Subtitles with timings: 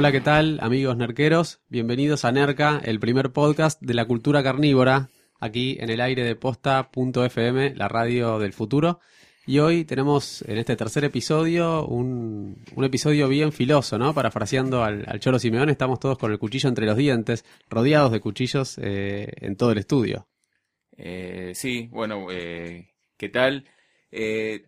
[0.00, 1.60] Hola, ¿qué tal, amigos nerqueros?
[1.68, 6.36] Bienvenidos a Nerca, el primer podcast de la cultura carnívora, aquí en el aire de
[6.36, 9.00] posta.fm, la radio del futuro.
[9.46, 14.14] Y hoy tenemos en este tercer episodio un, un episodio bien filoso, ¿no?
[14.14, 18.20] Parafraseando al, al Choro Simeón, estamos todos con el cuchillo entre los dientes, rodeados de
[18.20, 20.28] cuchillos eh, en todo el estudio.
[20.96, 23.68] Eh, sí, bueno, eh, ¿qué tal?
[24.10, 24.64] Eh,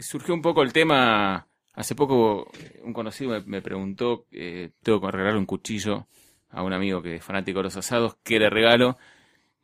[0.00, 2.50] surgió un poco el tema Hace poco
[2.82, 6.06] un conocido me, preguntó, eh, tengo que regalar un cuchillo
[6.50, 8.98] a un amigo que es fanático de los asados, ¿qué le regalo?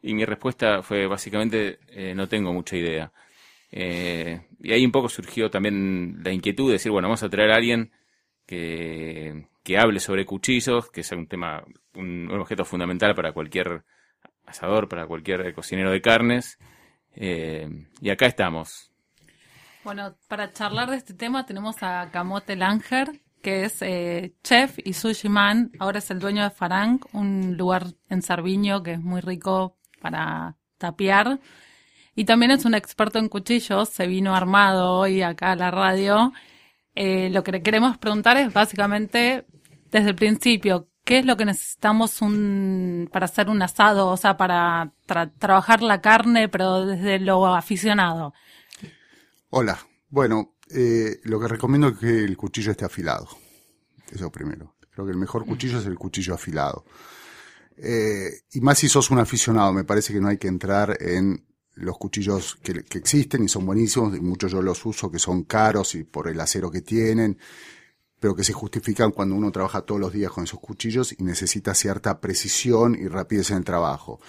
[0.00, 3.12] Y mi respuesta fue básicamente, eh, no tengo mucha idea.
[3.70, 7.50] Eh, y ahí un poco surgió también la inquietud de decir, bueno, vamos a traer
[7.50, 7.92] a alguien
[8.46, 9.46] que,
[9.78, 11.62] hable sobre cuchillos, que es un tema,
[11.94, 13.84] un, un objeto fundamental para cualquier
[14.46, 16.58] asador, para cualquier cocinero de carnes.
[17.14, 17.68] Eh,
[18.00, 18.92] y acá estamos,
[19.88, 24.92] bueno, para charlar de este tema tenemos a Camote Langer, que es eh, chef y
[24.92, 25.72] sushi man.
[25.78, 30.58] Ahora es el dueño de Farang, un lugar en Sarviño que es muy rico para
[30.76, 31.40] tapear.
[32.14, 33.88] Y también es un experto en cuchillos.
[33.88, 36.34] Se vino armado hoy acá a la radio.
[36.94, 39.46] Eh, lo que le queremos preguntar es básicamente
[39.90, 44.08] desde el principio, ¿qué es lo que necesitamos un, para hacer un asado?
[44.08, 48.34] O sea, para tra trabajar la carne, pero desde lo aficionado.
[49.50, 49.78] Hola.
[50.10, 53.28] Bueno, eh, lo que recomiendo es que el cuchillo esté afilado.
[54.10, 54.74] Eso primero.
[54.90, 56.84] Creo que el mejor cuchillo es el cuchillo afilado.
[57.76, 61.46] Eh, y más si sos un aficionado, me parece que no hay que entrar en
[61.74, 65.44] los cuchillos que, que, existen y son buenísimos, y muchos yo los uso que son
[65.44, 67.38] caros y por el acero que tienen,
[68.18, 71.74] pero que se justifican cuando uno trabaja todos los días con esos cuchillos y necesita
[71.74, 74.20] cierta precisión y rapidez en el trabajo.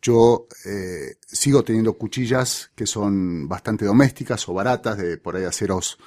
[0.00, 5.98] Yo eh, sigo teniendo cuchillas que son bastante domésticas o baratas, de por ahí aceros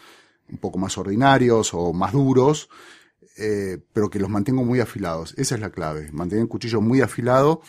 [0.49, 2.69] un poco más ordinarios o más duros,
[3.37, 5.33] eh, pero que los mantengo muy afilados.
[5.37, 7.61] Esa es la clave, mantener el cuchillo muy afilado.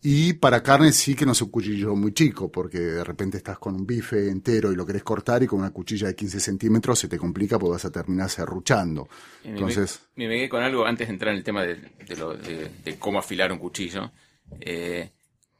[0.00, 3.58] Y para carne sí que no es un cuchillo muy chico, porque de repente estás
[3.58, 7.00] con un bife entero y lo querés cortar y con una cuchilla de 15 centímetros
[7.00, 9.08] se te complica porque vas a terminar serruchando.
[9.42, 10.00] Entonces...
[10.14, 11.74] Me, me con algo antes de entrar en el tema de,
[12.06, 14.12] de, lo, de, de cómo afilar un cuchillo.
[14.60, 15.10] Eh,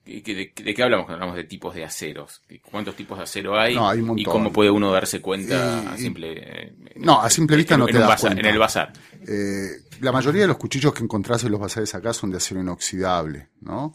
[0.08, 2.40] ¿De, ¿De, qué hablamos cuando hablamos de tipos de aceros?
[2.70, 3.74] ¿Cuántos tipos de acero hay?
[3.74, 7.74] No, hay un ¿Y cómo puede uno darse cuenta a simple No, a simple vista
[7.74, 8.48] en, no te en das bazar, cuenta.
[8.48, 8.92] En el bazar.
[9.26, 9.68] Eh,
[10.00, 13.50] la mayoría de los cuchillos que encontrás en los bazares acá son de acero inoxidable,
[13.60, 13.94] ¿no?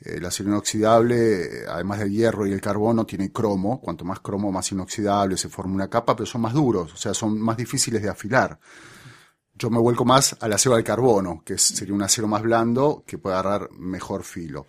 [0.00, 3.80] Eh, el acero inoxidable, además del hierro y el carbono, tiene cromo.
[3.80, 7.14] Cuanto más cromo, más inoxidable, se forma una capa, pero son más duros, o sea,
[7.14, 8.58] son más difíciles de afilar.
[9.54, 13.18] Yo me vuelco más al acero al carbono, que sería un acero más blando que
[13.18, 14.66] puede agarrar mejor filo.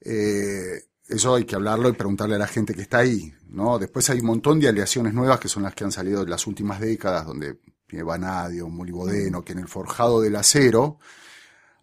[0.00, 3.78] Eh, eso hay que hablarlo y preguntarle a la gente que está ahí, ¿no?
[3.78, 6.46] Después hay un montón de aleaciones nuevas que son las que han salido en las
[6.46, 10.98] últimas décadas, donde tiene vanadio, molibodeno, que en el forjado del acero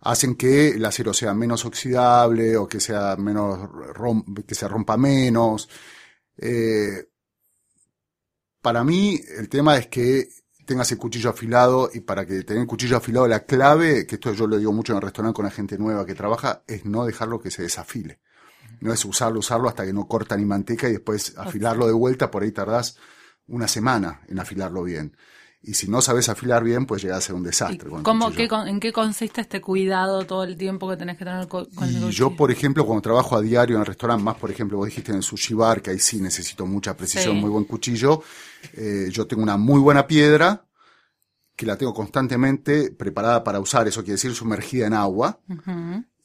[0.01, 3.69] hacen que el acero sea menos oxidable o que sea menos
[4.45, 5.67] que se rompa menos.
[6.37, 7.09] Eh,
[8.61, 10.29] para mí el tema es que
[10.65, 14.33] tengas el cuchillo afilado y para que tener el cuchillo afilado la clave, que esto
[14.33, 17.05] yo lo digo mucho en el restaurante con la gente nueva que trabaja, es no
[17.05, 18.19] dejarlo que se desafile.
[18.81, 22.29] No es usarlo, usarlo hasta que no corta ni manteca y después afilarlo de vuelta,
[22.29, 22.97] por ahí tardás
[23.47, 25.15] una semana en afilarlo bien.
[25.67, 27.89] Y si no sabes afilar bien, pues llega a ser un desastre.
[27.89, 31.47] Con ¿Cómo, qué, ¿En qué consiste este cuidado todo el tiempo que tenés que tener
[31.47, 34.35] con, con y el yo, por ejemplo, cuando trabajo a diario en el restaurante, más
[34.35, 37.41] por ejemplo, vos dijiste en el sushi bar, que ahí sí necesito mucha precisión, Sí.
[37.41, 38.21] muy buen cuchillo.
[38.73, 40.65] Eh, yo tengo una muy buena piedra,
[41.55, 45.39] que la tengo constantemente preparada para usar, eso quiere decir sumergida en agua,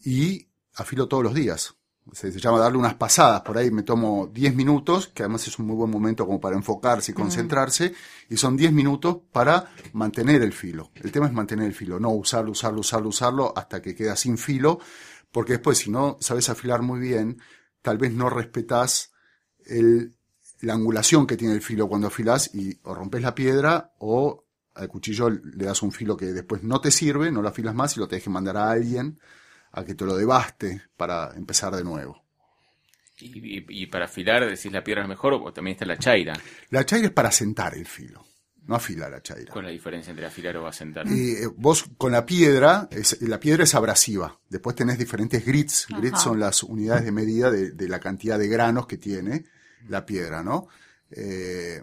[0.05, 1.75] y afilo todos los días.
[2.13, 5.67] Se, llama darle unas pasadas, por ahí me tomo 10 minutos, que además es un
[5.67, 7.95] muy buen momento como para enfocarse y concentrarse,
[8.29, 10.91] y son 10 minutos para mantener el filo.
[10.97, 14.39] El tema es mantener el filo, no usarlo, usarlo, usarlo, usarlo hasta que queda sin
[14.39, 14.81] filo,
[15.31, 17.39] porque después si no sabes afilar muy bien,
[17.83, 19.13] tal vez no respetás
[19.67, 20.17] el,
[20.63, 24.89] la angulación que tiene el filo cuando afilás y o rompes la piedra o al
[24.89, 28.01] cuchillo le das un filo que después no te sirve, no lo afilas más y
[28.01, 29.19] lo tenés que mandar a alguien
[29.73, 32.23] a que te lo debaste para empezar de nuevo.
[33.19, 36.33] Y, y- y para afilar, decís la piedra es mejor o también está la chaira.
[36.71, 38.25] La chaira es para sentar el filo,
[38.67, 39.53] no afila la chaira.
[39.53, 41.07] ¿Cuál es la diferencia entre afilar o asentar?
[41.07, 44.39] Y eh, vos con la piedra, es- la piedra es abrasiva.
[44.49, 45.87] Después tenés diferentes grits.
[45.99, 49.45] Grits son las unidades de medida de, de la cantidad de granos que tiene
[49.89, 50.69] la piedra, ¿no?
[51.11, 51.83] Eh,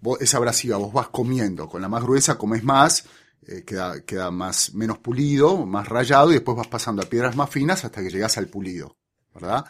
[0.00, 1.68] vos- es abrasiva, vos vas comiendo.
[1.68, 3.06] Con la más gruesa comes más,
[3.46, 7.50] eh, queda, queda más, menos pulido, más rayado, y después vas pasando a piedras más
[7.50, 8.96] finas hasta que llegas al pulido,
[9.34, 9.64] ¿verdad?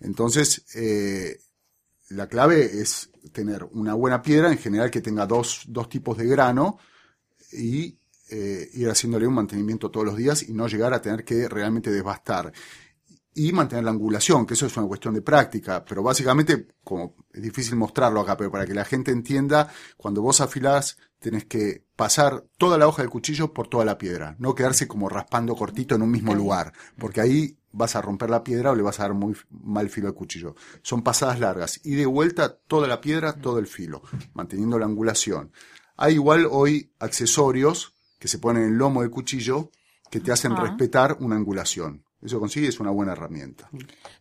[0.00, 1.40] Entonces, eh,
[2.10, 6.26] la clave es tener una buena piedra, en general que tenga dos, dos tipos de
[6.26, 6.78] grano,
[7.52, 7.98] y
[8.30, 11.90] eh, ir haciéndole un mantenimiento todos los días y no llegar a tener que realmente
[11.90, 12.52] devastar.
[13.32, 17.42] Y mantener la angulación, que eso es una cuestión de práctica, pero básicamente, como es
[17.42, 22.44] difícil mostrarlo acá, pero para que la gente entienda, cuando vos afilás, tenés que pasar
[22.58, 26.02] toda la hoja del cuchillo por toda la piedra, no quedarse como raspando cortito en
[26.02, 29.14] un mismo lugar, porque ahí vas a romper la piedra o le vas a dar
[29.14, 30.54] muy mal filo al cuchillo.
[30.82, 34.02] Son pasadas largas y de vuelta toda la piedra, todo el filo,
[34.34, 35.52] manteniendo la angulación.
[35.96, 39.70] Hay igual hoy accesorios que se ponen en el lomo del cuchillo
[40.10, 42.04] que te hacen respetar una angulación.
[42.22, 43.68] Eso consigue es una buena herramienta.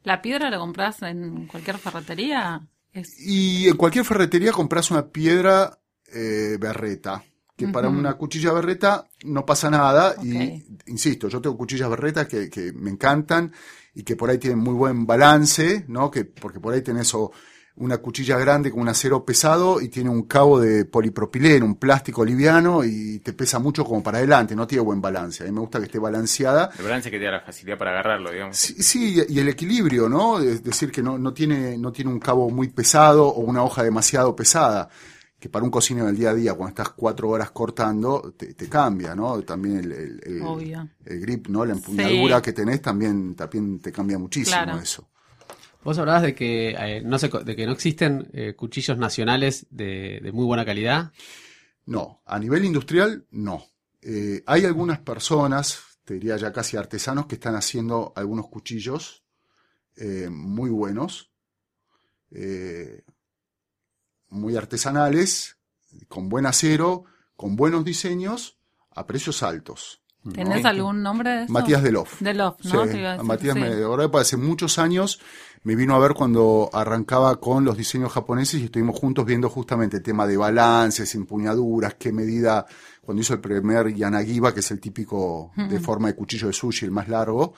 [0.03, 2.61] ¿La piedra la compras en cualquier ferretería?
[2.93, 3.19] Es...
[3.19, 5.79] Y en cualquier ferretería compras una piedra
[6.13, 7.23] eh, berreta,
[7.55, 10.15] que para una cuchilla berreta no pasa nada.
[10.23, 13.51] Y insisto, yo tengo cuchillas berretas que, que me encantan
[13.93, 16.09] y que por ahí tienen muy buen balance, ¿no?
[16.09, 17.31] Que, porque por ahí tenés o
[17.79, 22.23] una cuchilla grande con un acero pesado y tiene un cabo de polipropileno, un plástico
[22.23, 25.43] liviano y te pesa mucho como para adelante, no tiene buen balance.
[25.43, 27.91] A mí me gusta que esté balanceada El balance que te da la facilidad para
[27.91, 28.57] agarrarlo, digamos.
[28.57, 30.39] Sí, sí, y el equilibrio, ¿no?
[30.39, 33.83] Es decir, que no, no, tiene, no tiene un cabo muy pesado o una hoja
[33.83, 34.89] demasiado pesada,
[35.39, 38.67] que para un cocinero del día a día, cuando estás cuatro horas cortando, te, te
[38.67, 39.41] cambia, ¿no?
[39.43, 40.85] También el, el, el- Obvio.
[41.05, 41.63] el grip, ¿no?
[41.63, 42.41] La empuñadura Sí.
[42.43, 44.79] que tenés también, también te cambia muchísimo Claro.
[44.79, 45.07] eso.
[45.83, 50.29] Vos hablabas de que, eh, no se de que no existen eh, cuchillos nacionales de,
[50.33, 51.13] muy buena calidad.
[51.85, 53.65] No, a nivel industrial, no.
[54.01, 59.23] Eh, hay algunas personas, te diría ya casi artesanos, que están haciendo algunos cuchillos
[60.29, 61.29] muy buenos,
[64.29, 65.57] muy artesanales,
[66.07, 67.03] con buen acero,
[67.35, 68.59] con buenos diseños,
[68.91, 70.01] a precios altos.
[70.33, 71.53] ¿Tenés algún nombre de eso?
[71.53, 72.21] Matías Delof.
[72.21, 72.83] Delof, ¿no?
[72.83, 73.59] Sí, Te iba a decir, Matías sí.
[73.61, 75.19] me, de verdad, hace muchos años
[75.63, 79.97] me vino a ver cuando arrancaba con los diseños japoneses y estuvimos juntos viendo justamente
[79.97, 82.65] el tema de balances, empuñaduras, qué medida,
[83.01, 86.85] cuando hizo el primer Yanagiba, que es el típico de forma de cuchillo de sushi,
[86.85, 87.53] el más largo,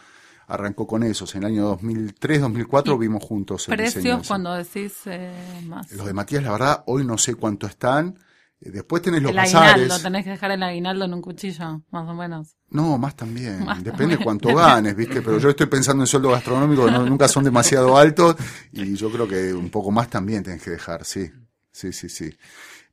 [0.47, 1.33] arrancó con esos.
[1.35, 5.31] En el año 2003, 2004 ¿Y vimos juntos el Precios cuando decís eh,
[5.67, 5.91] más.
[5.91, 8.17] Los de Matías, la verdad, hoy no sé cuánto están.
[8.63, 10.03] Después tenés los el aguinaldo, bazares.
[10.03, 12.55] tenés que dejar el aguinaldo en un cuchillo, más o menos.
[12.69, 13.59] No, más también.
[13.65, 14.23] Más Depende también.
[14.23, 15.21] cuánto ganes, ¿viste?
[15.21, 18.35] Pero yo estoy pensando en sueldos gastronómicos que no- nunca son demasiado altos
[18.71, 21.31] y yo creo que un poco más también tenés que dejar, sí.
[21.71, 22.29] Sí, sí, sí.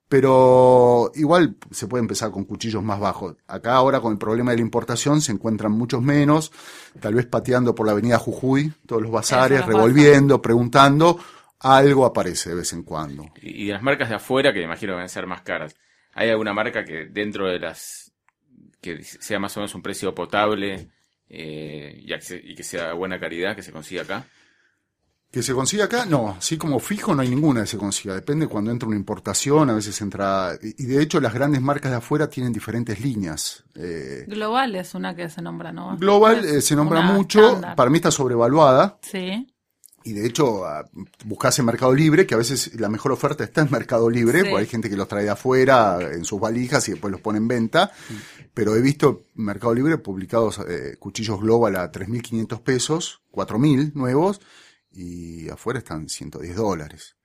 [0.09, 3.37] Pero igual se puede empezar con cuchillos más bajos.
[3.47, 6.51] Acá ahora con el problema de la importación se encuentran muchos menos,
[6.99, 11.19] tal vez pateando por la avenida Jujuy, todos los bazares, Eso, revolviendo, preguntando,
[11.61, 13.27] algo aparece de vez en cuando.
[13.41, 15.77] Y, de las marcas de afuera, que me imagino que van a ser más caras,
[16.13, 18.13] ¿hay alguna marca que dentro de las.
[18.81, 20.91] que sea más o menos un precio potable
[21.29, 24.25] eh, y, que sea de buena calidad que se consiga acá?
[25.31, 26.07] ¿Que se consiga acá?
[26.07, 28.15] No, así como fijo no hay ninguna que se consiga.
[28.15, 30.59] Depende cuando entra una importación, a veces entra...
[30.63, 33.63] Y de hecho las grandes marcas de afuera tienen diferentes líneas.
[33.75, 35.99] Eh, Global es una que se nombra, ¿no?
[35.99, 38.99] Global eh, se nombra mucho, para mí está sobrevaluada.
[39.03, 39.47] Sí.
[40.09, 40.89] Y de hecho, ah,
[41.27, 44.45] buscás en Mercado Libre, que a veces la mejor oferta está en Mercado Libre, Sí.
[44.49, 47.37] porque hay gente que los trae de afuera en sus valijas y después los pone
[47.37, 47.93] en venta.
[48.55, 54.41] Pero he visto en Mercado Libre publicados eh, cuchillos Global a 3.500 pesos, 4.000 nuevos,
[54.91, 57.17] y afuera están 110 dólares.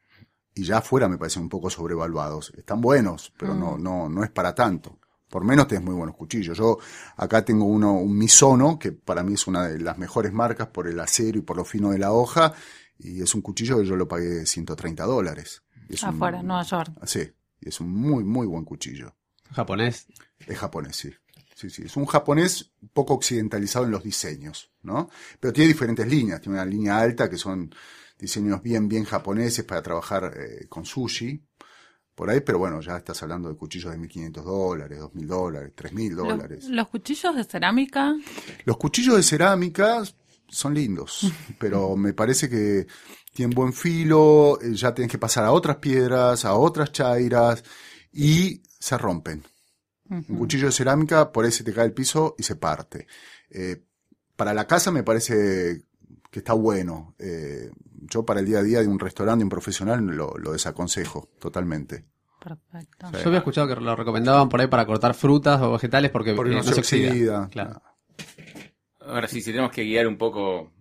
[0.53, 2.51] Y ya afuera me parecen un poco sobrevaluados.
[2.57, 4.99] Están buenos, pero no, no, no es para tanto.
[5.33, 6.55] Por menos tenés muy buenos cuchillos.
[6.55, 6.77] Yo
[7.17, 10.87] acá tengo uno, un Misono, que para mí es una de las mejores marcas por
[10.87, 12.53] el acero y por lo fino de la hoja.
[12.99, 15.63] Y es un cuchillo que yo lo pagué 130 dólares.
[15.89, 16.91] Es un- Afuera, en Nueva York.
[17.07, 19.15] Sí, y es un muy, muy buen cuchillo.
[19.51, 20.05] Japonés.
[20.45, 21.11] Es japonés, sí.
[21.55, 21.81] sí, sí.
[21.85, 25.09] Es un japonés poco occidentalizado en los diseños, ¿no?
[25.39, 26.41] Pero tiene diferentes líneas.
[26.41, 27.73] Tiene una línea alta que son
[28.19, 31.43] diseños bien, bien japoneses para trabajar eh, con sushi,
[32.15, 36.09] por ahí, pero bueno, ya estás hablando de cuchillos de 1.500 dólares, 2.000 dólares, 3.000
[36.13, 36.65] Los, dólares.
[36.69, 38.15] los cuchillos de cerámica,
[38.65, 40.03] Los cuchillos de cerámica
[40.47, 42.85] son lindos, pero me parece que
[43.33, 47.63] tienen buen filo, eh, ya tienes que pasar a otras piedras, a otras chairas
[48.11, 49.43] y se rompen.
[50.09, 53.07] Un cuchillo de cerámica, por ahí se te cae el piso y se parte.
[53.49, 53.83] Eh,
[54.35, 55.85] para la casa me parece
[56.33, 57.13] que está bueno.
[57.19, 57.69] Eh,
[58.09, 61.29] yo para el día a día de un restaurante, de un profesional, lo, lo desaconsejo
[61.39, 62.05] totalmente.
[62.43, 63.07] perfecto.
[63.11, 63.17] Sí.
[63.21, 66.51] Yo había escuchado que lo recomendaban por ahí para cortar frutas o vegetales porque, Porque
[66.53, 67.47] eh, no, se oxida.
[67.49, 67.81] Claro.
[68.99, 70.71] Ahora sí, si tenemos que guiar un poco,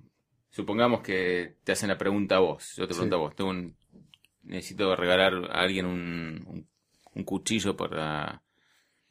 [0.51, 3.77] supongamos que te hacen la pregunta a vos, yo te pregunto a vos, tengo un-
[4.45, 6.69] necesito regalar a alguien un, un-
[7.15, 8.43] un cuchillo para,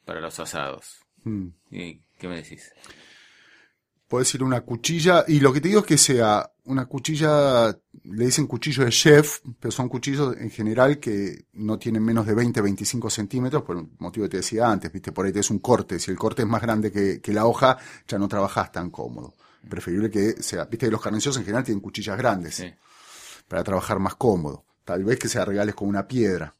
[0.04, 0.98] para los asados.
[1.24, 1.48] Mm.
[1.70, 2.72] ¿Y ¿Qué me decís?
[4.12, 8.26] Puedes ir una cuchilla, y lo que te digo es que sea una cuchilla, le
[8.26, 12.60] dicen cuchillo de chef, pero son cuchillos en general que no tienen menos de 20,
[12.60, 15.60] 25 centímetros, por el motivo que te decía antes, viste, por ahí te es un
[15.60, 18.90] corte, si el corte es más grande que, que la hoja, ya no trabajas tan
[18.90, 19.32] cómodo.
[19.66, 22.70] Preferible que sea, viste que los carnicieros en general tienen cuchillas grandes, Sí.
[23.48, 24.66] para trabajar más cómodo.
[24.84, 26.54] Tal vez que sea regales con una piedra.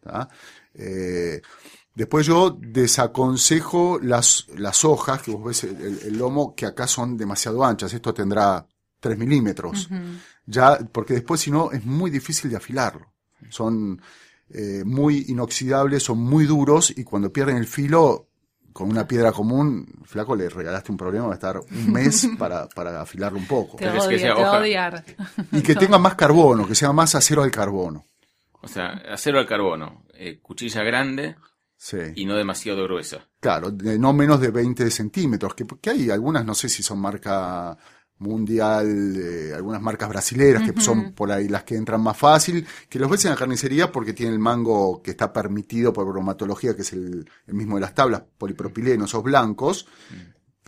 [0.00, 0.26] ¿tá?
[0.72, 1.42] Eh,
[1.98, 6.86] después yo desaconsejo las, las hojas, que vos ves el, el- el lomo, que acá
[6.86, 7.92] son demasiado anchas.
[7.92, 8.66] Esto tendrá
[9.00, 9.88] 3 milímetros.
[10.46, 13.12] Ya, porque después si no es muy difícil de afilarlo.
[13.50, 14.00] Son
[14.50, 18.26] eh, muy inoxidables, son muy duros y cuando pierden el filo
[18.72, 22.68] con una piedra común, flaco, le regalaste un problema, va a estar un mes para,
[22.68, 23.76] para afilarlo un poco.
[23.76, 24.58] Te ¿Querés que sea te hoja?
[24.58, 25.04] odiar.
[25.52, 28.06] Y que tenga más carbono, que sea más acero al carbono.
[28.60, 31.36] O sea, acero al carbono, eh, cuchilla grande
[31.80, 31.98] Sí.
[32.16, 33.28] y no demasiado gruesa.
[33.38, 36.98] Claro, de no menos de 20 centímetros, que, que hay algunas, no sé si son
[36.98, 37.78] marca
[38.18, 42.98] mundial, eh, algunas marcas brasileras que son por ahí las que entran más fácil, que
[42.98, 46.82] los ves en la carnicería porque tiene el mango que está permitido por bromatología, que
[46.82, 49.86] es el, el mismo de las tablas, polipropileno, esos blancos,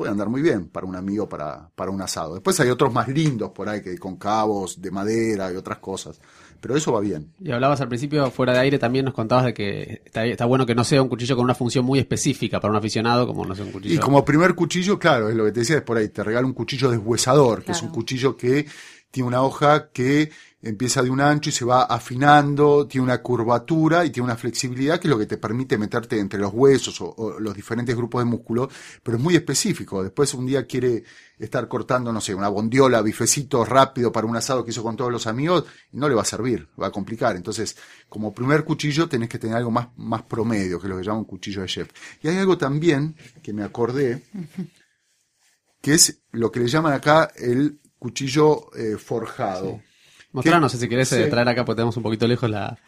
[0.01, 2.33] puede andar muy bien para un amigo, para, para un asado.
[2.33, 6.19] Después hay otros más lindos por ahí, que con cabos de madera y otras cosas,
[6.59, 7.31] pero eso va bien.
[7.39, 10.65] Y hablabas al principio, fuera de aire, también nos contabas de que está, está bueno
[10.65, 13.55] que no sea un cuchillo con una función muy específica para un aficionado, como no
[13.55, 13.95] sé, un cuchillo.
[13.95, 16.47] Y como primer cuchillo, claro, es lo que te decía, es por ahí, te regala
[16.47, 17.95] un cuchillo deshuesador, que es un Claro.
[17.97, 18.65] cuchillo que
[19.11, 20.31] tiene una hoja que
[20.63, 25.01] empieza de un ancho y se va afinando, tiene una curvatura y tiene una flexibilidad
[25.01, 28.23] que es lo que te permite meterte entre los huesos o, o los diferentes grupos
[28.23, 28.69] de músculo,
[29.03, 30.03] pero es muy específico.
[30.03, 31.05] Después un día quiere
[31.39, 35.11] estar cortando, no sé, una bondiola, bifecito rápido para un asado que hizo con todos
[35.11, 37.37] los amigos y no le va a servir, va a complicar.
[37.37, 37.77] Entonces,
[38.09, 41.25] como primer cuchillo tenés que tener algo más, más promedio, que es lo que llaman
[41.25, 41.91] cuchillo de chef.
[42.23, 44.23] Y hay algo también que me acordé,
[45.81, 49.81] que es lo que le llaman acá el cuchillo eh, forjado.
[50.33, 51.31] Mostranos, si querés eh, Sí.
[51.31, 52.79] traer acá, porque tenemos un poquito lejos la,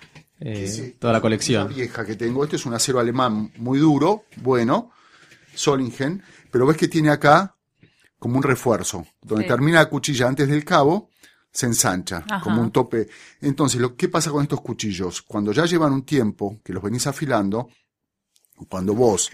[0.40, 0.96] eh, Sí.
[0.98, 1.68] toda la colección.
[1.68, 2.44] vieja que tengo.
[2.44, 4.92] Este es un acero alemán muy duro, bueno,
[5.54, 7.56] Solingen, pero ves que tiene acá
[8.18, 9.06] como un refuerzo.
[9.20, 9.48] Donde Sí.
[9.48, 11.10] termina la cuchilla antes del cabo,
[11.50, 12.40] se ensancha, Ajá.
[12.40, 13.08] como un tope.
[13.40, 15.20] Entonces, lo ¿qué pasa con estos cuchillos?
[15.22, 17.68] Cuando ya llevan un tiempo que los venís afilando,
[18.68, 19.30] cuando vos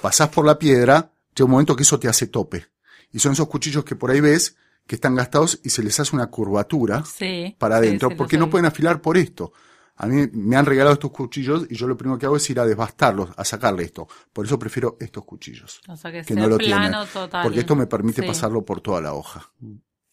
[0.00, 2.66] pasás por la piedra, llega un momento que eso te hace tope.
[3.12, 4.54] Y son esos cuchillos que por ahí ves
[4.88, 7.54] que están gastados y se les hace una curvatura Sí.
[7.58, 9.52] para sí, adentro, sí, porque no pueden afilar por esto.
[10.00, 12.58] A mí me han regalado estos cuchillos y yo lo primero que hago es ir
[12.60, 14.06] a devastarlos, a sacarle esto.
[14.32, 16.78] Por eso prefiero estos cuchillos, O sea, que, que sea no lo tienen.
[16.90, 17.42] plano total.
[17.44, 18.26] Porque esto me permite Sí.
[18.28, 19.52] pasarlo por toda la hoja.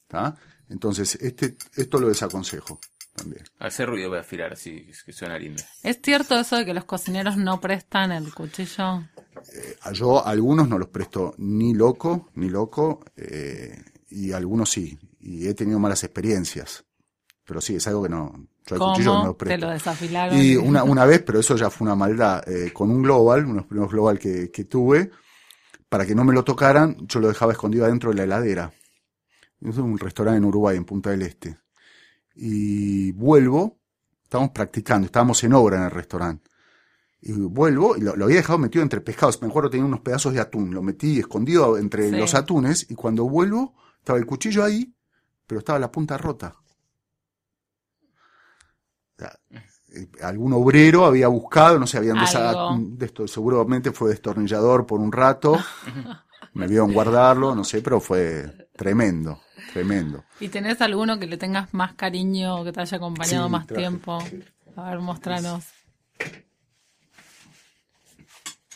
[0.07, 0.35] ¿Tá?
[0.69, 2.79] Entonces, este, esto lo desaconsejo
[3.15, 3.43] también.
[3.59, 5.63] Hacer ruido voy a afilar, así que suena lindo.
[5.83, 9.03] ¿Es cierto eso de que los cocineros no prestan el cuchillo?
[9.81, 13.77] A Yo a algunos no los presto ni loco, ni loco, eh,
[14.09, 14.97] y algunos sí.
[15.19, 16.85] Y he tenido malas experiencias.
[17.45, 18.47] Pero sí, es algo que no.
[18.65, 20.41] Yo al cuchillo no ¿Cómo te lo desafilaron?
[20.41, 23.65] Y una, una vez, pero eso ya fue una maldad, eh, con un global, unos
[23.67, 25.11] primeros global que, que tuve,
[25.87, 28.73] para que no me lo tocaran, yo lo dejaba escondido adentro de la heladera.
[29.61, 31.57] Es un restaurante en Uruguay, en Punta del Este.
[32.35, 33.77] Y vuelvo,
[34.23, 36.49] estábamos practicando, estábamos en obra en el restaurante.
[37.21, 39.41] Y vuelvo, y lo, lo había dejado metido entre pescados.
[39.41, 42.15] Me acuerdo tenía unos pedazos de atún, lo metí escondido entre Sí.
[42.15, 44.93] los atunes, y cuando vuelvo, estaba el cuchillo ahí,
[45.47, 46.55] pero estaba la punta rota.
[49.17, 49.31] O sea,
[49.95, 52.97] eh, algún obrero había buscado, no sé, habían desa- Algo.
[52.97, 55.55] de esto, seguramente fue destornillador por un rato,
[56.53, 59.39] me vieron guardarlo, no sé, pero fue tremendo,
[59.73, 60.23] tremendo.
[60.39, 63.81] ¿Y tenés alguno que le tengas más cariño, que te haya acompañado Sí, más traje.
[63.81, 64.19] tiempo?
[64.75, 65.63] A ver, mostranos.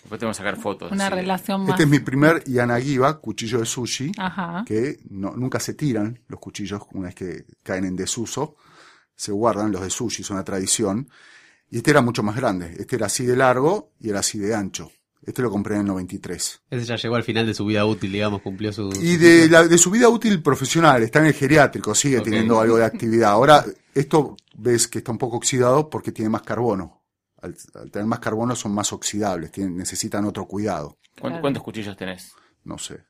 [0.10, 0.92] Después tenemos que sacar fotos.
[0.92, 1.70] Una así relación más.
[1.70, 4.64] Este es mi primer Yanagiba, cuchillo de sushi, Ajá.
[4.66, 8.56] que no- nunca se tiran los cuchillos una vez que caen en desuso.
[9.16, 11.08] Se guardan, los de sushi, es una tradición.
[11.70, 12.76] Y este era mucho más grande.
[12.80, 14.92] Este era así de largo y era así de ancho.
[15.24, 16.62] Este lo compré en el 93.
[16.72, 18.90] Ese ya llegó al final de su vida útil, digamos, cumplió su...
[19.00, 22.78] Y de, la, de su vida útil profesional, está en el geriátrico, sigue teniendo algo
[22.78, 23.30] de actividad.
[23.30, 23.64] Ahora,
[23.94, 26.99] esto ves que está un poco oxidado porque tiene más carbono.
[27.42, 30.98] Al, al tener más carbono son más oxidables, tienen- necesitan otro cuidado.
[31.12, 31.42] ¿Cuántos, Claro.
[31.42, 32.34] cuántos cuchillos tenés?
[32.66, 33.04] No sé.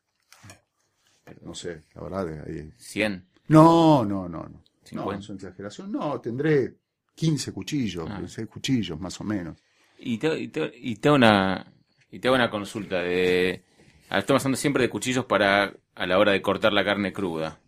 [1.41, 2.25] No sé, la verdad.
[2.25, 3.25] de ahí- ¿100?
[3.47, 4.49] No, no, no, no.
[4.49, 5.19] No, 50.
[5.19, 5.91] es una exageración.
[5.91, 6.75] No, tendré
[7.13, 8.17] 15 cuchillos, Ah.
[8.19, 9.57] 16 cuchillos más o menos.
[9.99, 11.71] Y te, y te- y te hago una,
[12.11, 13.63] y te hago una consulta de...
[14.09, 17.59] Estamos hablando siempre de cuchillos para a la hora de cortar la carne cruda.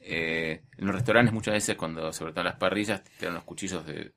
[0.00, 3.44] Eh, en los restaurantes muchas veces cuando sobre todo en las parrillas te dan los
[3.44, 4.12] cuchillos de,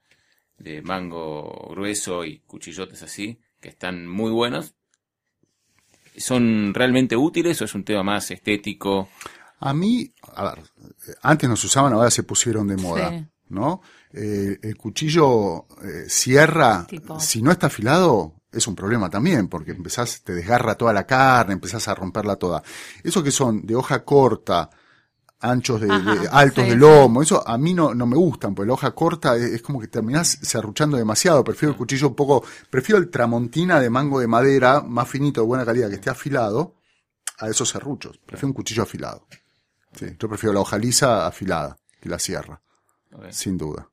[0.64, 4.74] de mango grueso y cuchillotes así, que están muy buenos.
[6.18, 9.10] ¿Son realmente útiles o es un tema más estético?
[9.60, 10.64] A mí, a ver,
[11.22, 13.26] antes no se usaban, ahora se pusieron de moda, Sí.
[13.50, 13.82] ¿no?
[14.12, 19.72] Eh, el cuchillo eh, cierra, Tipo- si no está afilado, es un problema también, porque
[19.72, 22.62] empezás, te desgarra toda la carne, empezás a romperla toda.
[23.04, 24.70] Eso que son de hoja corta,
[25.42, 26.80] anchos de, Ajá, de- altos sí, de sí.
[26.80, 29.80] lomo, eso a mí no, no me gustan, porque la hoja corta es, es como
[29.80, 34.28] que terminás serruchando demasiado, prefiero el cuchillo un poco, prefiero el tramontina de mango de
[34.28, 36.76] madera, más finito, de buena calidad, que esté afilado,
[37.40, 39.28] a esos serruchos, prefiero un cuchillo afilado.
[39.94, 42.62] Sí, yo prefiero la hoja lisa afilada que la sierra,
[43.30, 43.90] sin duda.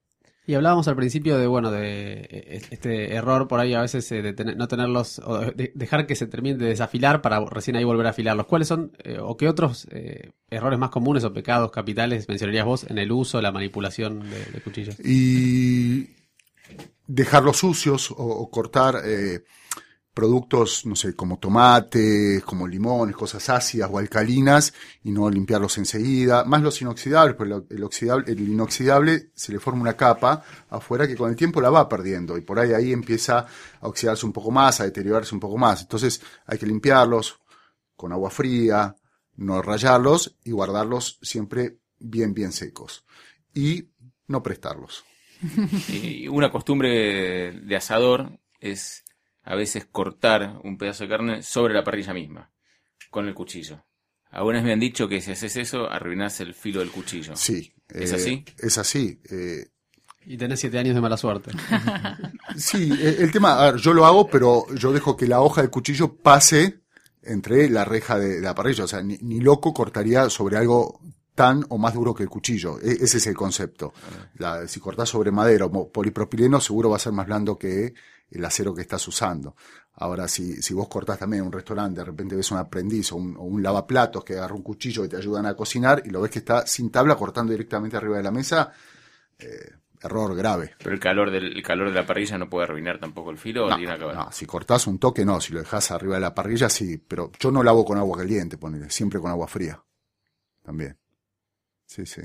[0.49, 4.23] Y hablábamos al principio de, bueno, de eh, este error por ahí a veces eh,
[4.23, 7.85] de tener- no tenerlos, o de dejar que se terminen de desafilar para recién ahí
[7.85, 8.47] volver a afilarlos.
[8.47, 9.87] ¿Cuáles son, eh, o qué otros
[10.49, 14.99] errores más comunes o pecados capitales mencionarías vos en el uso, la manipulación de, cuchillos?
[15.01, 16.17] y
[17.07, 19.03] dejarlos sucios o, cortar
[20.19, 26.43] productos, no sé, como tomates, como limones, cosas ácidas o alcalinas y no limpiarlos enseguida.
[26.43, 31.15] Más los inoxidables, lo- el, oxidable, el inoxidable se le forma una capa afuera que
[31.17, 33.47] con el tiempo la va perdiendo y por ahí ahí empieza
[33.81, 35.83] a oxidarse un poco más, a deteriorarse un poco más.
[35.83, 37.39] Entonces hay que limpiarlos
[37.95, 38.97] con agua fría,
[39.37, 43.05] no rayarlos y guardarlos siempre bien, bien secos.
[43.55, 43.85] Y
[44.27, 45.05] no prestarlos.
[46.33, 49.05] Una costumbre de asador es
[49.51, 52.51] a veces cortar un pedazo de carne sobre la parrilla misma,
[53.11, 53.83] con el cuchillo.
[54.31, 57.35] Algunas me han dicho que si haces eso, arruinás el filo del cuchillo.
[57.35, 57.73] Sí.
[57.89, 58.45] ¿Es eh, así?
[58.59, 59.23] Es así.
[59.31, 59.69] eh,
[60.27, 61.51] Y tenés siete años de mala suerte.
[62.57, 65.63] sí, eh, el tema, a ver, yo lo hago, pero yo dejo que la hoja
[65.63, 66.81] del cuchillo pase
[67.23, 68.85] entre la reja de la parrilla.
[68.85, 71.01] O sea, ni, ni loco cortaría sobre algo
[71.35, 72.79] tan o más duro que el cuchillo.
[72.81, 73.95] E- ese es el concepto.
[74.37, 77.95] La- si cortás sobre madera o polipropileno, seguro va a ser más blando que
[78.31, 79.57] el acero que estás usando.
[79.95, 83.37] Ahora, si, si vos cortás también un restaurante, de repente ves un aprendiz o un,
[83.37, 86.31] o un lavaplatos que agarra un cuchillo y te ayudan a cocinar y lo ves
[86.31, 88.73] que está sin tabla cortando directamente arriba de la mesa,
[89.39, 90.75] eh, error grave.
[90.79, 93.67] Pero el calor, del, el calor de la parrilla no puede arruinar tampoco el filo.
[93.67, 94.15] ¿o No, que ver?
[94.15, 97.33] no, si cortás un toque no, si lo dejás arriba de la parrilla sí, pero
[97.41, 99.83] yo no lavo con agua caliente, ponele, siempre con agua fría.
[100.63, 100.97] También.
[101.87, 102.21] Sí, sí.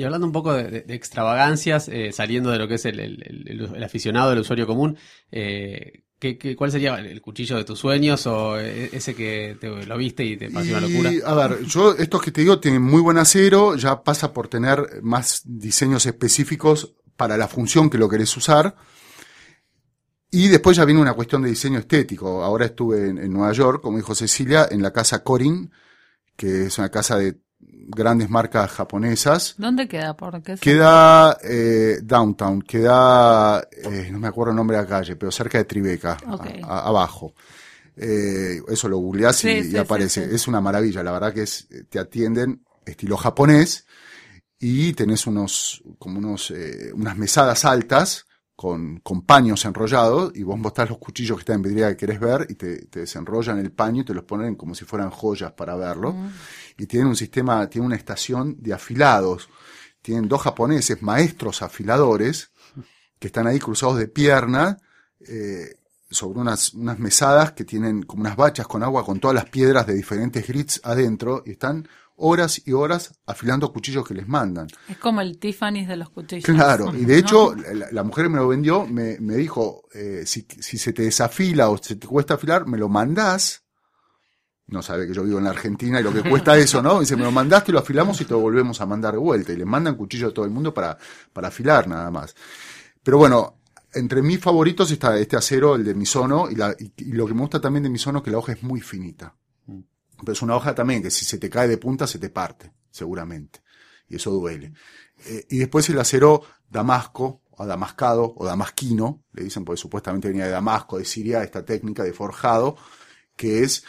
[0.00, 2.98] Y hablando un poco de, de- de extravagancias, eh, saliendo de lo que es el,
[3.00, 4.96] el- el- el aficionado, el usuario común,
[5.30, 9.68] eh, ¿qué, qué- cuál sería el cuchillo de tus sueños o eh, ese que te,
[9.68, 11.10] lo viste y te pareció una locura?
[11.26, 15.00] A ver, yo, estos que te digo tienen muy buen acero, ya pasa por tener
[15.02, 18.74] más diseños específicos para la función que lo querés usar.
[20.32, 22.44] Y después ya viene una cuestión de diseño estético.
[22.44, 25.72] Ahora estuve en, en Nueva York, como dijo Cecilia, en la casa Corin,
[26.36, 29.54] que es una casa de grandes marcas japonesas.
[29.58, 30.16] ¿Dónde queda?
[30.46, 35.30] Es- Queda eh, downtown, queda, eh, no me acuerdo el nombre de la calle, pero
[35.32, 36.46] cerca de Tribeca, Ok.
[36.62, 37.34] a- a- abajo.
[37.96, 40.28] Eh, eso lo googleás y, Sí, y sí, aparece.
[40.28, 40.34] sí.
[40.34, 43.86] Es una maravilla, la verdad que es, te atienden estilo japonés
[44.58, 48.24] y tenés unos, como unos, eh, unas mesadas altas
[48.60, 52.20] con, con paños enrollados y vos mostrás los cuchillos que están en vidriera que querés
[52.20, 55.52] ver y te, te desenrollan el paño y te los ponen como si fueran joyas
[55.52, 56.14] para verlo.
[56.76, 59.48] Y tienen un sistema, tienen una estación de afilados.
[60.02, 62.50] Tienen dos japoneses, maestros afiladores,
[63.18, 64.76] que están ahí cruzados de pierna,
[65.26, 65.76] eh,
[66.10, 69.86] sobre unas, unas mesadas que tienen como unas bachas con agua con todas las piedras
[69.86, 71.88] de diferentes grits adentro y están
[72.20, 74.68] horas y horas afilando cuchillos que les mandan.
[74.88, 76.44] Es como el Tiffany's de los cuchillos.
[76.44, 77.18] Claro, y de ¿no?
[77.18, 80.92] hecho, la, la mujer que me lo vendió me, me dijo, eh, si, si se
[80.92, 83.64] te desafila o se te cuesta afilar, me lo mandás.
[84.66, 87.00] No sabe que yo vivo en la Argentina y lo que cuesta eso, ¿no?
[87.00, 89.52] Dice, me lo mandaste, lo afilamos y te lo volvemos a mandar de vuelta.
[89.52, 90.96] Y le mandan cuchillos a todo el mundo para,
[91.32, 92.36] para afilar nada más.
[93.02, 93.56] Pero bueno,
[93.94, 97.34] entre mis favoritos está este acero, el de Misono, y, la- y- y lo que
[97.34, 99.34] me gusta también de Misono es que la hoja es muy finita.
[100.20, 102.72] Pero es una hoja también que si se te cae de punta se te parte,
[102.90, 103.62] seguramente.
[104.08, 104.72] Y eso duele.
[105.26, 110.46] Eh, y después el acero damasco, o damascado, o damasquino, le dicen porque supuestamente venía
[110.46, 112.76] de Damasco, de Siria, esta técnica de forjado,
[113.36, 113.84] que es,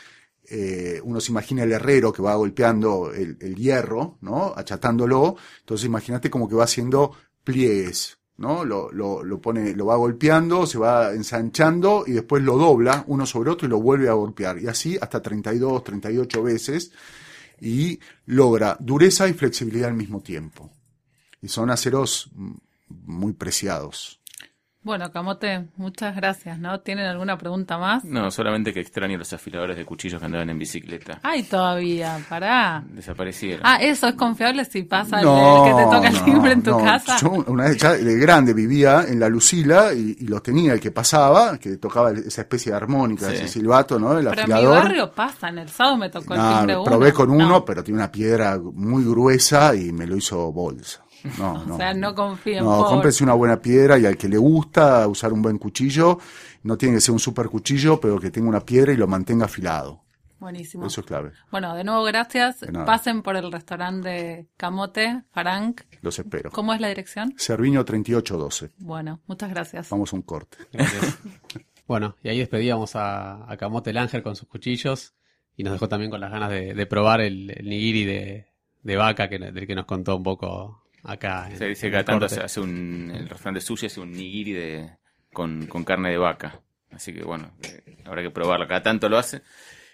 [0.49, 4.53] eh, uno se imagina el herrero que va golpeando el, el hierro, ¿no?
[4.55, 5.37] Achatándolo.
[5.59, 8.65] Entonces imagínate como que va haciendo pliegues, ¿no?
[8.65, 13.25] Lo, lo, lo pone, lo va golpeando, se va ensanchando y después lo dobla uno
[13.25, 14.59] sobre otro y lo vuelve a golpear.
[14.59, 16.91] Y así hasta 32, 38 veces
[17.61, 20.71] y logra dureza y flexibilidad al mismo tiempo.
[21.41, 22.29] Y son aceros
[22.89, 24.20] muy preciados.
[24.83, 26.79] Bueno, Camote, muchas gracias, ¿no?
[26.79, 28.03] ¿Tienen alguna pregunta más?
[28.03, 31.19] No, solamente que extraño los afiladores de cuchillos que andaban en bicicleta.
[31.21, 32.83] Ay, todavía, pará.
[32.89, 33.61] Desaparecieron.
[33.63, 36.51] Ah, eso es confiable si pasa el- No, el, que te toca el no, timbre
[36.53, 36.83] en tu no.
[36.83, 37.15] casa.
[37.21, 40.79] Yo una vez ya de grande vivía en la Lucila y, y lo tenía el
[40.79, 43.35] que pasaba, que tocaba esa especie de armónica, Sí.
[43.35, 44.17] ese silbato, ¿no?
[44.17, 44.83] El Pero en mi afilador.
[44.83, 46.85] barrio pasa, en el sábado me tocó el No, timbre uno.
[46.85, 51.03] probé con uno, No, pero tiene una piedra muy gruesa y me lo hizo bolsa.
[51.37, 51.77] No, O no.
[51.77, 55.33] sea, no confíen, No, por- cómprese una buena piedra y al que le gusta usar
[55.33, 56.19] un buen cuchillo,
[56.63, 59.45] no tiene que ser un super cuchillo, pero que tenga una piedra y lo mantenga
[59.45, 60.03] afilado.
[60.39, 60.87] Buenísimo.
[60.87, 61.31] Eso es clave.
[61.51, 62.61] Bueno, de nuevo, gracias.
[62.61, 62.85] De nada.
[62.85, 65.81] Pasen por el restaurante de Camote, Farank.
[66.01, 66.49] Los espero.
[66.49, 67.35] ¿Cómo es la dirección?
[67.37, 68.71] Cerviño 3812.
[68.79, 69.89] Bueno, muchas gracias.
[69.91, 70.57] Vamos a un corte.
[70.73, 71.19] Gracias.
[71.87, 75.13] bueno, y ahí despedíamos a, a Camote el Ángel con sus cuchillos
[75.55, 78.47] y nos dejó también con las ganas de, de probar el, el nigiri de,
[78.81, 81.49] de vaca que, del que nos contó un poco acá.
[81.55, 82.43] Se dice que tanto corte.
[82.43, 84.89] hace, un, el restaurante sushi hace un nigiri de,
[85.33, 86.61] con, con carne de vaca.
[86.91, 88.67] Así que bueno, eh, habrá que probarlo.
[88.67, 89.41] Cada tanto lo hace.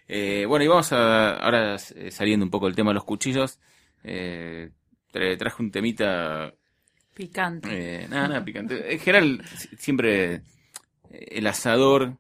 [0.08, 3.60] Eh, bueno, y vamos a, ahora eh, saliendo un poco del tema de los cuchillos.
[4.04, 4.70] Eh,
[5.12, 6.54] tra- traje un temita
[7.14, 8.04] Picante.
[8.04, 8.94] eh, nada, nada, picante.
[8.94, 10.42] En general, si- siempre
[11.10, 12.18] el asador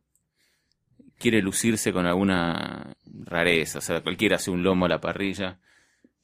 [1.17, 2.95] quiere lucirse con alguna
[3.25, 3.79] rareza.
[3.79, 5.59] O sea, cualquiera hace un lomo a la parrilla.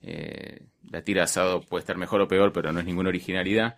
[0.03, 3.77] Eh, la tira de asado puede estar mejor o peor, pero no es ninguna originalidad.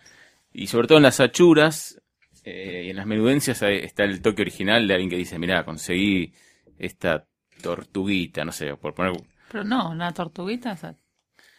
[0.51, 2.01] Y sobre todo en las achuras
[2.43, 6.33] eh, y en las menudencias está el toque original de alguien que dice, mira, conseguí
[6.77, 7.25] esta
[7.61, 9.13] tortuguita, no sé, por poner...
[9.51, 10.95] Pero no, una tortuguita o sea,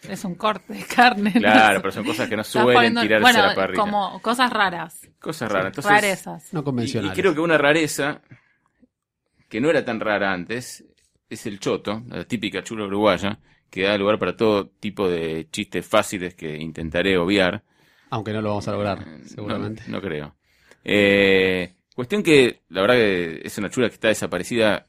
[0.08, 1.32] es un corte de carne.
[1.32, 3.80] Claro, pero son cosas que no suelen poniendo- tirarse bueno, a la parrilla.
[3.80, 5.00] como cosas raras.
[5.20, 5.68] Cosas raras.
[5.68, 6.52] Entonces, Rarezas.
[6.52, 7.14] No Y, y convencional.
[7.16, 8.20] creo que una rareza,
[9.48, 10.84] que no era tan rara antes,
[11.28, 13.38] es el choto, la típica chula uruguaya,
[13.70, 17.62] que da lugar para todo tipo de chistes fáciles que intentaré obviar.
[18.10, 19.82] Aunque no lo vamos a lograr, Eh, seguramente.
[19.86, 20.36] No, no creo.
[20.84, 24.86] Eh, cuestión que la verdad que es una chula que está desaparecida,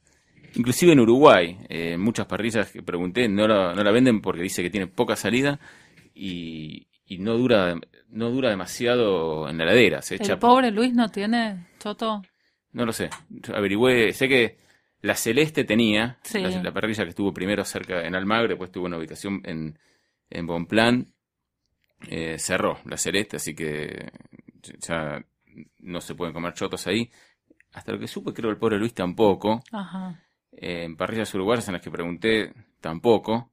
[0.56, 1.58] inclusive en Uruguay.
[1.70, 5.16] Eh, muchas parrillas que pregunté no la, no la venden porque dice que tiene poca
[5.16, 5.60] salida
[6.14, 7.76] y, y no dura
[8.10, 10.02] no dura demasiado en la heladera.
[10.02, 12.22] Se echa El pobre Luis no tiene choto.
[12.72, 13.10] no lo sé.
[13.54, 14.58] Averigüé, sé que
[15.08, 16.40] la Celeste tenía, Sí.
[16.40, 19.78] la, la parrilla que estuvo primero cerca en Almagro, después tuvo una ubicación en,
[20.30, 21.08] en Bonplan,
[22.10, 24.12] eh, cerró la Celeste, así que
[24.80, 25.24] ya
[25.80, 27.10] no se pueden comer chotos ahí.
[27.74, 29.64] Hasta lo que supe, creo el pobre Luis tampoco.
[29.72, 30.24] Ajá.
[30.52, 33.52] Eh, en parrillas uruguayas en las que pregunté, tampoco.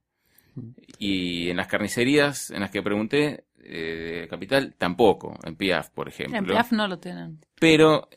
[0.99, 5.37] Y en las carnicerías en las que pregunté, eh, de Capital, tampoco.
[5.43, 6.37] En Piaf, por ejemplo.
[6.37, 7.39] En Piaf no lo tienen.
[7.59, 8.07] Pero,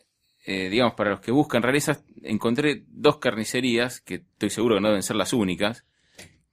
[0.50, 4.88] eh, digamos, para los que buscan rarezas, encontré dos carnicerías, que estoy seguro que no
[4.88, 5.84] deben ser las únicas,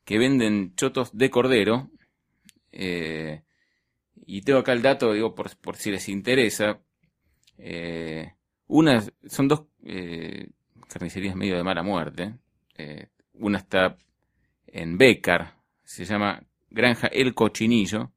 [0.03, 1.89] que venden chotos de cordero.
[2.73, 3.43] eh,
[4.25, 6.81] y tengo acá el dato, digo, por, si les interesa.
[7.57, 8.33] Eh,
[8.67, 9.63] una, son dos
[10.89, 12.33] carnicerías medio de mala muerte.
[13.35, 13.95] Una está
[14.67, 15.55] en Bécar,
[15.85, 18.11] se llama Granja El Cochinillo.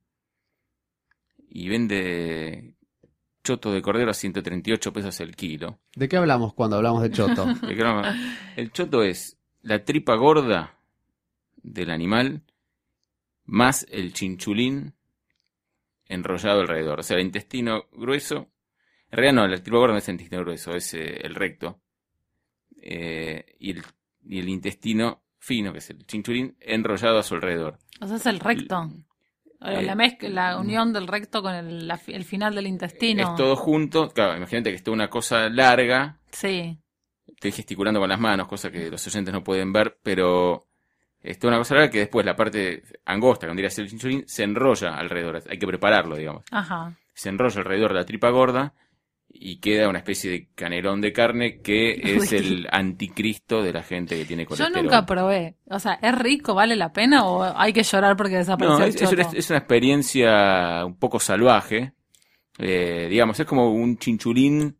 [1.50, 2.74] Y vende
[3.48, 5.78] choto de cordero a 138 pesos el kilo.
[5.96, 7.46] ¿De qué hablamos cuando hablamos de choto?
[8.56, 10.78] El choto es la tripa gorda
[11.56, 12.42] del animal
[13.46, 14.92] más el chinchulín
[16.04, 17.00] enrollado alrededor.
[17.00, 18.50] O sea, el intestino grueso.
[19.10, 21.80] En realidad no, la tripa gorda no es el intestino grueso, es eh, el recto.
[22.82, 23.82] Eh, y, el,
[24.26, 27.78] y el intestino fino, que es el chinchulín, enrollado a su alrededor.
[28.02, 28.90] O sea, es el recto.
[29.60, 33.22] Eh, la mezcla, la unión del recto con el, la el final del intestino.
[33.30, 34.08] Es todo junto.
[34.10, 36.78] Claro, imagínate que está una cosa larga, Sí.
[37.26, 40.66] estoy gesticulando con las manos, cosa que los oyentes no pueden ver, pero
[41.20, 44.44] es toda una cosa rara que después la parte angosta, cuando diría el chinchulín, se
[44.44, 45.42] enrolla alrededor.
[45.50, 46.44] Hay que prepararlo, digamos.
[46.52, 46.94] Ajá.
[47.14, 48.74] Se enrolla alrededor de la tripa gorda
[49.30, 54.16] y queda una especie de canelón de carne que es el anticristo de la gente
[54.16, 54.82] que tiene Yo colesterol.
[54.84, 55.56] nunca probé.
[55.70, 56.54] O sea, ¿es rico?
[56.54, 57.24] ¿Vale la pena?
[57.26, 59.14] ¿O hay que llorar porque desapareció No, el es, choto?
[59.14, 61.92] una, es una experiencia un poco salvaje.
[62.58, 64.76] Eh, digamos, es como un chinchulín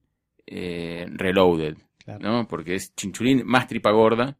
[0.46, 2.20] eh, reloaded, Claro.
[2.20, 2.48] ¿no?
[2.48, 4.36] Porque es chinchulín más tripa gorda.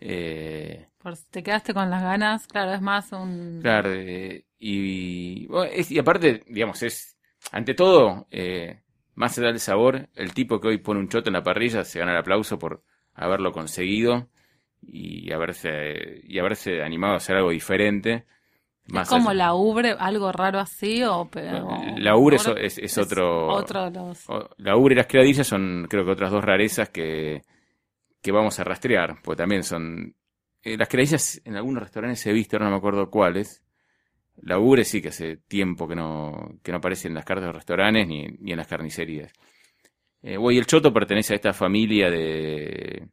[0.00, 3.58] Eh, Por si te quedaste con las ganas, claro, es más un...
[3.62, 7.16] claro, eh, y, bueno, es- y aparte, digamos, es,
[7.50, 8.81] ante todo, eh,
[9.14, 11.98] más allá del sabor, el tipo que hoy pone un choto en la parrilla se
[11.98, 12.82] gana el aplauso por
[13.14, 14.28] haberlo conseguido
[14.82, 18.24] y haberse, y haberse animado a hacer algo diferente.
[18.86, 21.20] es como allá- la ubre, algo raro así o...
[21.22, 21.30] o-
[21.98, 23.48] La ubre es, es- es otro...
[23.48, 24.28] Otro de los...
[24.28, 27.42] o- La ubre y las criadillas son, creo que otras dos rarezas que,
[28.20, 30.14] que vamos a rastrear, pues también son...
[30.62, 33.62] eh, las criadillas en algunos restaurantes he visto, ahora no me acuerdo cuáles.
[34.40, 37.48] La ubre sí que hace tiempo que no, que no aparece en las cartas de
[37.48, 39.32] los restaurantes ni, ni en las carnicerías.
[40.22, 43.08] Eh, bueno, y el choto pertenece a esta familia de,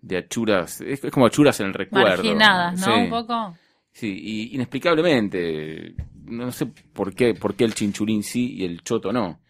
[0.00, 2.08] de achuras, es, es como achuras en el recuerdo.
[2.08, 2.94] Marginadas, ¿no?
[2.94, 3.00] Sí.
[3.00, 3.56] Un poco...
[3.90, 5.94] Sí, y inexplicablemente,
[6.26, 9.40] no sé por qué, por qué el chinchulín sí y el choto no.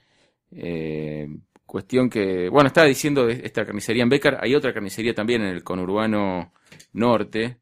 [0.51, 1.29] Eh,
[1.66, 5.62] cuestión que, bueno, estaba diciendo esta carnicería en Becar, hay otra carnicería también en el
[5.62, 6.55] conurbano
[6.94, 7.59] norte,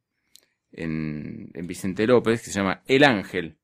[0.76, 3.56] en, en Vicente López, que se llama El Ángel,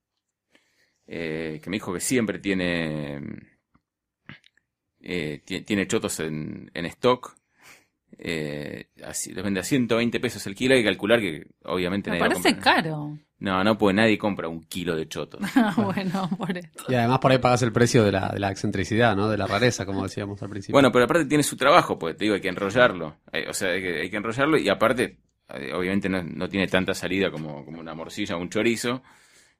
[1.06, 3.20] eh, que me dijo que siempre tiene,
[5.00, 7.34] eh, ti- tiene chotos en, en stock.
[8.18, 10.74] Eh, así, los vende a 120 pesos el kilo.
[10.74, 13.18] Hay que calcular que obviamente Me nadie parece caro.
[13.38, 15.40] No, no, pues nadie compra un kilo de chotos.
[15.56, 16.68] Ah, bueno, por eso.
[16.88, 19.28] Y además por ahí pagas el precio de la, de la excentricidad, ¿no?
[19.28, 20.74] De la rareza, como decíamos al principio.
[20.74, 23.16] Bueno, pero aparte tiene su trabajo, pues te digo, hay que enrollarlo.
[23.32, 25.18] Eh, o sea, hay que, hay que enrollarlo y aparte,
[25.74, 29.02] obviamente no, no tiene tanta salida como, como una morcilla o un chorizo.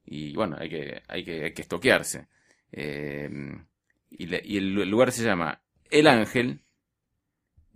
[0.05, 2.26] Y bueno, hay que, hay que, hay que estoquearse.
[2.72, 3.31] Eh,
[4.11, 6.61] y, le- y el lugar se llama El Ángel.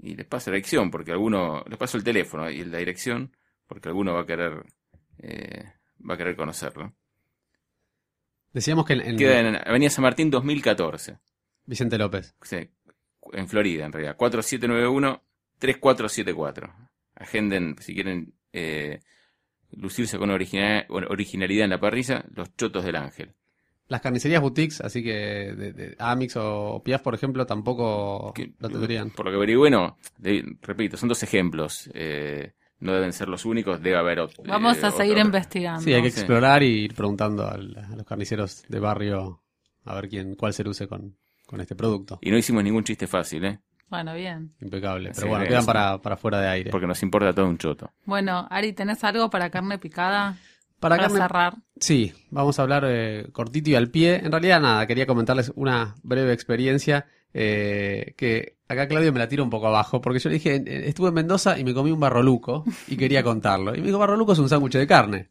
[0.03, 3.35] Y les paso la dirección, porque alguno, les paso el teléfono y la dirección,
[3.67, 4.63] porque alguno va a querer,
[5.19, 5.65] eh,
[6.09, 6.93] va a querer conocerlo.
[8.53, 11.19] Decíamos que en, en Queda en Avenida San Martín 2014.
[11.65, 12.35] Vicente López.
[12.43, 12.69] Sí,
[13.33, 14.17] en Florida, en realidad.
[15.61, 16.73] 4791-3474.
[17.17, 19.01] Agenden, si quieren eh,
[19.73, 23.33] lucirse con origina- con originalidad en la parrilla, los chotos del ángel.
[23.89, 28.69] Las carnicerías boutiques, así que de, de Amix o Piaf, por ejemplo, tampoco Que- lo
[28.69, 29.11] tendrían.
[29.11, 29.97] Por lo que averigüé, no.
[30.19, 31.89] De- repito, son dos ejemplos.
[31.95, 34.43] eh, no deben ser los únicos, debe haber otro.
[34.45, 35.27] Vamos a seguir otro.
[35.27, 35.81] investigando.
[35.81, 36.19] Sí, hay que Sí.
[36.21, 39.41] explorar y ir preguntando al- a los carniceros de barrio
[39.87, 42.19] a ver quién, cuál se luce con, con este producto.
[42.21, 43.61] Y no hicimos ningún chiste fácil, ¿eh?
[43.89, 44.53] Bueno, bien.
[44.61, 45.11] Impecable.
[45.15, 46.71] Sí, Pero bueno, quedan para, para fuera de aire.
[46.71, 47.93] Porque nos importa todo un choto.
[48.05, 50.37] Bueno, Ari, ¿tenés algo para carne picada?
[50.81, 51.55] Para Para, carne- cerrar.
[51.79, 54.17] Sí, vamos a hablar eh, cortito y al pie.
[54.17, 59.43] En realidad, nada, quería comentarles una breve experiencia eh, que acá Claudio me la tira
[59.43, 62.01] un poco abajo, porque yo le dije, eh, estuve en Mendoza y me comí un
[62.01, 63.75] barroluco y quería contarlo.
[63.75, 65.31] Y me dijo, barroluco es un sándwich de carne.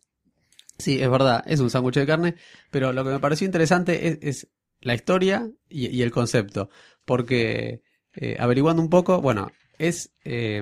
[0.77, 2.35] Sí, es verdad, es un sándwich de carne,
[2.71, 4.47] pero lo que me pareció interesante es, es
[4.81, 6.69] la historia y, y el concepto,
[7.05, 7.81] porque
[8.15, 10.61] eh, averiguando un poco, bueno, es eh,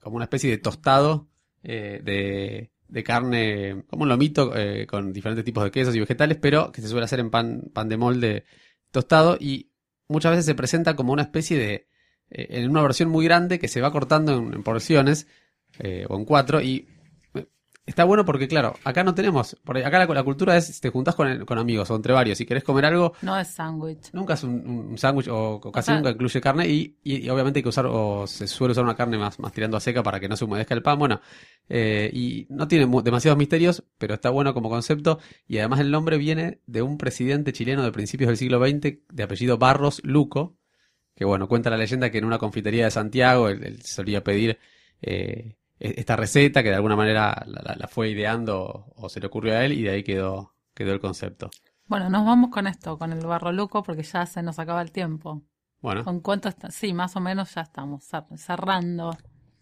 [0.00, 1.28] como una especie de tostado
[1.62, 4.52] eh, de, de carne, como un lomito
[4.88, 7.88] con diferentes tipos de quesos y vegetales, pero que se suele hacer en pan, pan
[7.88, 8.44] de molde
[8.90, 9.70] tostado y
[10.08, 11.88] muchas veces se presenta como una especie de,
[12.30, 15.26] en una versión muy grande que se va cortando en, porciones
[16.08, 16.88] o en cuatro y
[17.88, 20.90] está bueno porque claro, acá no tenemos, por ahí- acá la, la cultura es te
[20.90, 24.10] juntás con, el- con amigos o entre varios, si querés comer algo, No es sándwich.
[24.12, 27.30] Nunca es un, un sándwich o, o casi sea- nunca incluye carne y, y- y
[27.30, 30.02] obviamente hay que usar o se suele usar una carne más, más tirando a seca
[30.02, 30.98] para que no se humedezca el pan.
[30.98, 31.20] Bueno,
[31.68, 36.16] eh, y no tiene demasiados misterios, pero está bueno como concepto y además el nombre
[36.18, 40.56] viene de un presidente chileno de principios del siglo XX de apellido Barros Luco,
[41.14, 44.58] que bueno, cuenta la leyenda que en una confitería de Santiago él, él solía pedir
[45.02, 49.26] eh, esta receta que de alguna manera la, la- la fue ideando o se le
[49.26, 51.50] ocurrió a él y de ahí quedó, quedó el concepto.
[51.86, 54.92] Bueno, nos vamos con esto, con el barro luco, porque ya se nos acaba el
[54.92, 55.42] tiempo.
[55.80, 56.70] Bueno, ¿Con cuánto está?
[56.70, 59.16] Sí, más o menos ya estamos cer- cerrando.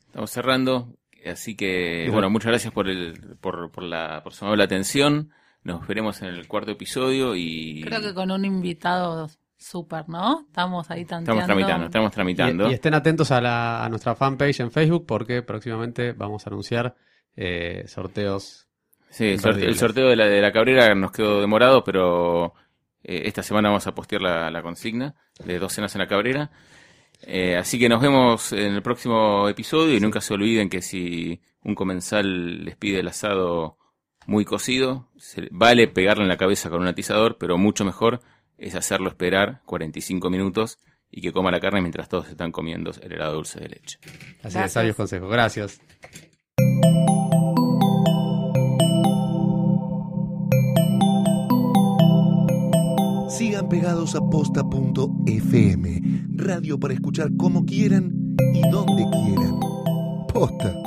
[0.07, 4.65] Estamos cerrando, así que bueno, muchas gracias por el, por, por la, por su amable
[4.65, 5.31] atención.
[5.63, 10.41] Nos veremos en el cuarto episodio y Creo que con un invitado súper, ¿no?
[10.47, 11.41] Estamos ahí tanteando.
[11.41, 12.69] estamos tramitando, estamos tramitando.
[12.69, 16.51] Y, y estén atentos a, la, a nuestra fanpage en Facebook porque próximamente vamos a
[16.51, 16.95] anunciar
[17.37, 18.69] eh, sorteos.
[19.11, 19.41] Sí, el,
[19.77, 22.55] sorteo de la, de la cabrera nos quedó demorado, pero
[23.03, 25.15] eh, esta semana vamos a postear la, la consigna
[25.45, 26.51] de dos cenas en la cabrera.
[27.23, 31.41] Eh, así que nos vemos en el próximo episodio y nunca se olviden que si
[31.63, 33.79] un comensal les pide el asado
[34.27, 38.21] muy cocido, se- vale pegarle en la cabeza con un atizador, pero mucho mejor
[38.59, 40.79] es hacerlo esperar 45 minutos
[41.11, 43.99] y que coma la carne mientras todos están comiendo el helado dulce de leche.
[44.43, 45.31] Así de sabios consejos.
[45.31, 45.81] Gracias.
[53.29, 56.01] Sigan pegados a posta.fm,
[56.37, 59.61] Radio para escuchar como quieran y donde quieran.
[60.33, 60.86] Posta.